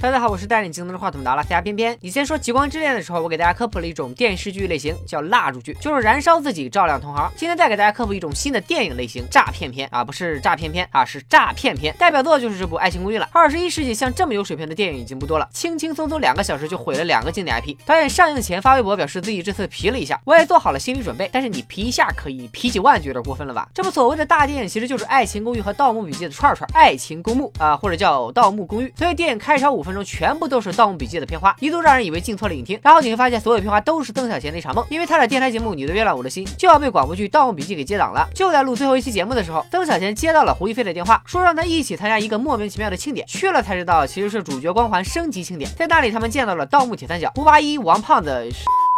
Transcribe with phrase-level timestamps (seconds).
[0.00, 1.98] 大家好，我是带领精通的话筒的阿拉斯加边边。
[2.00, 7.28] 以前说《极光之恋》的时候，我给大家科普了一种电视剧类型，叫蜡烛剧，就是燃烧自己照亮同行。
[7.34, 11.92] 今天再给大家科普一种新的电影类型——诈骗片啊，不是诈骗片啊，是诈骗片。
[11.98, 13.28] 代表作就是这部《爱情公寓》了。
[13.32, 17.74] 二十一世纪像这么有水平的电影已经不多了，轻轻松松两个小时就毁了两个经典 IP。
[17.84, 21.28] 导演上映前发微博表示自己这次皮了一下，我也做好了心理准备。
[21.32, 23.68] 但是你皮一下可以，皮几万就有点过分了吧？
[23.74, 28.86] 这部所谓的大电影其实就是《爱情公寓》和《盗墓笔记》的串串，《爱情公墓》啊，或者叫《盗墓公寓》。
[28.96, 30.68] 所以电影开场五分分钟全部都是。
[30.76, 38.28] 《盗墓笔记》的片花一度让人以为进错了影厅，然后你会发现所有片花都是曾小贤的一场梦，因为他的电台节目《你的月亮我的心》就要被广播剧《盗墓笔记》给接档了。
[38.34, 43.26] 就在录最后一期节目的时候，曾小贤接到了胡一菲的电话，说让他一起参加一个莫名其妙的庆典。
[43.26, 48.48] 去了才知道，其实是主角光环升级庆典，在那里他们见到了盗墓铁三角胡八一、王胖子。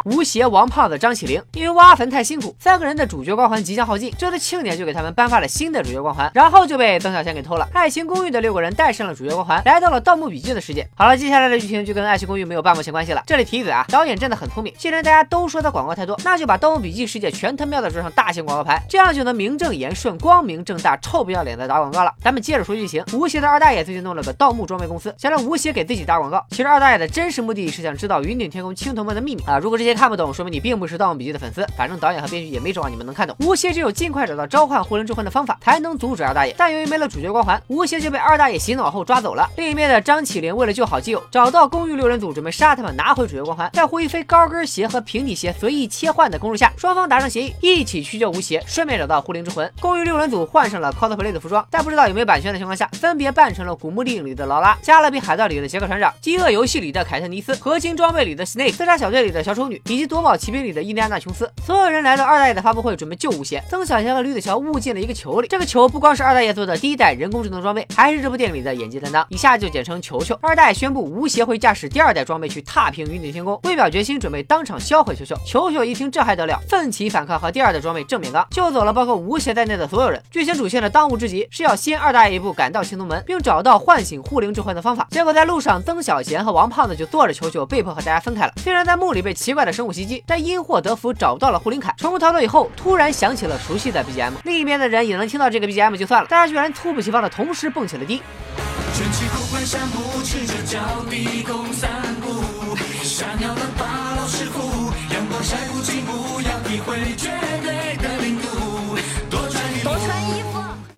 [0.07, 7.69] 吴邪、王胖子、张起灵，因为挖坟太辛苦，三个人的主角光环即将耗尽，这次庆典就给他们颁发了新的主角光环，然后就被曾小贤给偷了。
[7.75, 10.89] 爱情公寓的六个人带上了主角光环，来到了盗墓笔记的世界。
[10.95, 13.23] 好了，接下来的剧情就跟爱情公寓没有半毛钱关系了。
[13.27, 22.15] 这里提一嘴啊，导演真的很聪明，既然大家都说他广告太多，那就把盗墓笔记世界全他喵的装上大型广告牌，这样就能名正言顺、光明正大、臭不要脸的打广告了。
[22.23, 26.43] 咱们接着说剧情，吴邪的二大爷最近弄了个盗墓装备公司，想让吴邪给自己打广告。
[26.53, 29.59] 其实二大爷的真实目的是想知道云顶天宫青铜门的秘密啊。
[29.59, 30.81] 如果这些看不懂，说明你并。
[30.81, 33.37] 不是《盗墓笔记》的粉丝，反正导演和编剧也没指望你们能看懂。
[33.41, 36.55] 吴邪只有尽快找到召唤护灵之魂的方法，才能阻止二大爷。
[36.57, 39.47] 但由于没了主角光环，吴邪就被二大爷洗脑后抓走了。
[39.59, 43.71] 另一边的张起灵为了救好基友，找到公寓六人组，准备杀他们，拿回主角光环。
[43.75, 49.71] 在胡一菲高跟鞋和平底鞋随意切换的攻势下，双方达成协议，一起去救吴邪，顺便找到护灵之魂。
[49.83, 61.51] 公寓六人组换上了 cosplay 的服装，在不知道有没有版权的情况下，分别扮成了古墓丽影里的劳拉、加勒比海盗里的杰克船长、饥饿游戏里的凯特尼斯、合金装备里的 Snake、自杀小队里的小丑女，以及夺宝奇兵里的印第安纳琼斯。
[61.65, 63.63] 所有人来到二大爷的发布会，准备救吴邪。
[63.69, 70.39] 曾小贤和吕子乔误进了一个球里，这个球不光是二大爷做的第一代人工智能装备，还是这部电影里的演技担当，以下就简称球球。
[70.41, 75.37] 二大爷宣布吴邪会驾驶第二代装备去踏平云顶天宫，为表决心，准备当场销毁球球。
[75.47, 80.23] 球球一听这还得了，奋起反抗，和第二代装备正面刚，救走了包括吴邪在内的所有人。
[80.31, 85.07] 剧情主线的当务之急是要先二大爷一步赶到青铜门，并找到唤醒护灵之魂的方法。
[85.11, 88.53] 结果在路上，曾小贤和王胖子就坐着球球，被迫和大家分开了。
[88.57, 91.37] 虽然在墓里被奇怪的生物袭击，但因祸得福找。
[91.39, 94.33] 到了护林凯，成功逃脱以后，突然响起了熟悉的 BGM。
[94.45, 98.21] 另一边的人也能听到这个 BGM 就算了，大家居然猝不及防的同时蹦起了迪。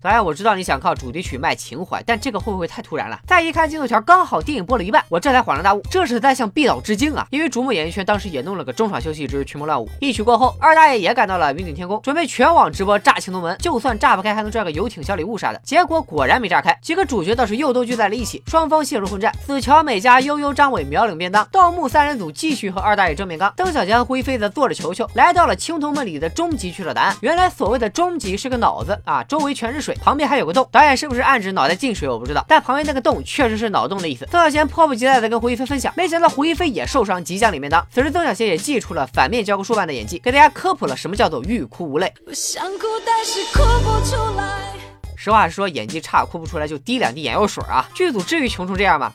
[0.03, 3.17] 导演，我知道你想靠主题曲卖情怀，但这个会不会太突然了？
[3.25, 7.25] 再一看进度条，刚好电影播了一半，我这才恍然大悟，这是在向毕导致敬啊！
[7.29, 15.61] 因为瞩目演艺圈当时也弄了个中场休息之群魔乱舞，一曲过后，二大爷也赶到了云顶天宫，准备全网直播炸青铜门，就算炸不开，还能赚个游艇小礼物啥的。
[15.63, 19.33] 结果果然没炸开，几个主角倒是又都聚在了一起，双方陷入混战。
[19.45, 23.53] 子乔、美嘉、悠悠、张伟秒领便当，盗墓三人组继续和二大爷正面刚。
[23.55, 27.15] 邓小强、灰飞则坐着球球，来到了青铜门里的终极去找答案。
[27.21, 29.92] 原来所谓的终极是个脑子啊，周围全是水。
[29.95, 32.07] 旁边还有个洞，导演是不是暗指脑袋进水？
[32.07, 34.27] 我不知道，但旁边那个洞确实是脑洞的意思。
[34.31, 37.85] 曾小贤迫不及待的跟胡一菲分享，没想到胡一菲也受伤，即将里面当。
[37.91, 42.11] 此时曾小贤也祭出了反面教科书般的演技，给大家科普了什么叫做欲哭无泪。
[42.25, 44.73] 我想哭，但是哭不出来
[45.15, 47.87] 实话实说，演技差哭不出来就滴两滴眼药水啊！
[47.93, 49.13] 剧组至于穷成这样吗？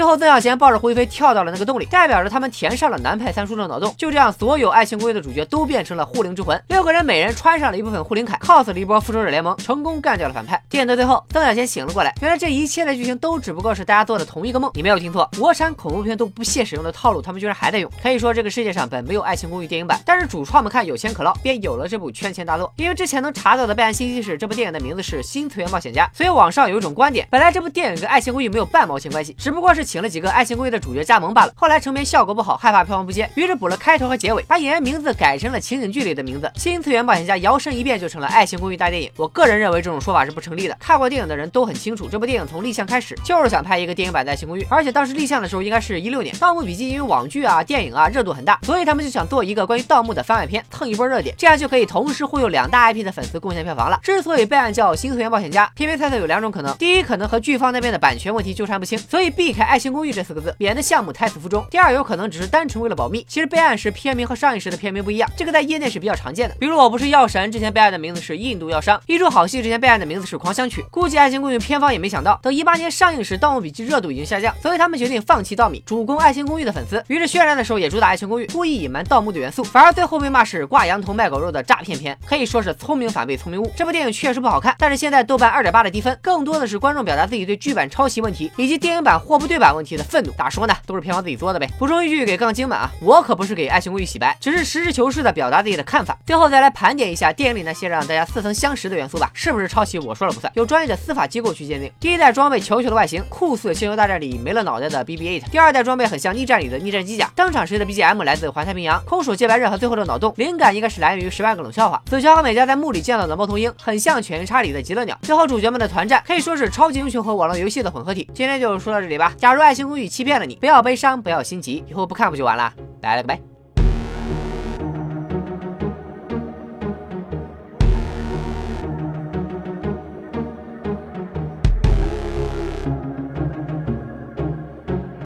[0.00, 3.94] 最后，曾小贤抱着胡一菲跳到了那个洞里，代表着他们填上了南派三叔的脑洞。
[3.98, 6.58] 就这样，所有爱情公寓的主角都变成了护灵之魂。
[6.68, 10.58] 六个人每人穿上了一部分护灵铠，cos 了一波复仇者联盟，成功干掉了反派。
[10.70, 14.70] 电影的最后，曾小贤醒了过来，原来这一切的剧情都只不过是大家做的同一个梦。
[14.72, 17.92] 你没有听错，国产恐怖片都不屑使用的套路，他们居然还在用。
[18.02, 22.72] 可以说，这个世界上本没有爱情公寓电影版，但是主创们看有钱可捞，便有了这部圈钱大作。
[22.78, 30.56] 因为之前能查到的备案信息是，这部电影的名字是《新次元冒险家》，所以网上有一种观点，本来这部电影跟爱情公寓没有半毛钱关系，只不过是请了几个爱情。
[30.60, 36.52] 公寓的主角加盟罢了，后来成片效果不好，害怕票房不接，于是补了开头和结尾，把演员名字改成了情景剧里的名字。
[36.54, 39.10] 新次元冒险家摇身一变就成了爱情公寓大电影。
[39.16, 40.76] 我个人认为这种说法是不成立的。
[40.78, 46.36] 看过电影的人都很清楚，这部电影从立项开始就是想拍一个电影版的爱情公寓，而且当时立项的时候应该是一六年。
[46.36, 53.98] 盗墓笔记因为网剧啊、电影啊热度很大，所以他们就想做一个关于盗墓的番外篇，蹭一波热点，这样就可以同时忽悠两大 IP 的粉丝贡献票房了。
[54.02, 61.66] 之所以备案叫新次元冒险家，偏偏猜测有两种可能：第一，可能和剧方那边的版权问题纠缠不清，所以避开爱爱情公寓”这四个字，免得项目胎死腹中。
[61.70, 63.24] 第二，有可能只是单纯为了保密。
[63.26, 66.54] 其实备案时片名和上映时的片名不一样，这个在业内是比较常见的。
[66.60, 70.84] 比如我不是药神之前备案的名字是印度药商，一出好戏之前备案的名字是狂想曲。
[70.90, 77.02] 估计《爱情公寓》片方也没想到，等一八年上映时，《盗墓笔记》热度已经下降，所以他们决定放弃盗米，主攻《爱情公寓》的粉丝。
[77.08, 83.72] 于是渲染的时候也主打《爱情公寓》，故意隐瞒盗墓的元素，反而最后被骂是挂羊头卖狗肉的诈骗片，可以说是聪明反被聪明误。
[83.74, 90.32] 这部电影确实不好看，但是现在豆瓣二点八的低分，更多的是观众表达自己对剧版抄袭问题以及电影版货不对版问题的愤怒。
[90.32, 90.74] 咋说呢？
[90.86, 91.68] 都是片方自己做的呗。
[91.78, 96.18] 补充一句，给杠精们啊，我可不是给《爱情公寓》洗白，只是实事求是的表达自己的看法。
[96.26, 99.98] 最后再来盘点一下电影里那些让大家似曾相识的元素吧，是不是抄袭？
[99.98, 101.92] 我说了不算，有专业的司法机构去鉴定。
[102.00, 105.50] 第一代装备球球的外形，酷似《星球大战》里没了脑袋的 BB-8。
[105.50, 107.30] 第二代装备很像逆战里的逆战机甲。
[107.36, 112.00] 登场时的 BGM 来自《环太平洋》，空手接白刃和最后的脑洞灵感应该是来源于《十万个冷笑话》。
[112.10, 115.18] 子乔和美嘉在墓里见到的猫头鹰，很像《犬夜叉》里的极乐鸟。
[115.22, 118.28] 最后主角们的团战可以说是超级英雄和网络游戏的混合体。
[118.34, 119.32] 今天就说到这里吧。
[119.50, 122.72] 假如《爱情公寓》欺骗了你，不要悲伤，不要心急，以后不看不就完了？
[123.00, 123.49] 拜了个拜。